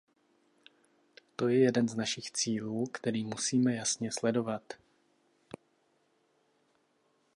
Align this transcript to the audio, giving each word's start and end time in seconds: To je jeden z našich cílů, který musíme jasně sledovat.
To 1.35 1.47
je 1.47 1.57
jeden 1.59 1.89
z 1.89 1.95
našich 1.95 2.31
cílů, 2.31 2.85
který 2.87 3.23
musíme 3.25 3.75
jasně 3.75 4.11
sledovat. 4.11 4.73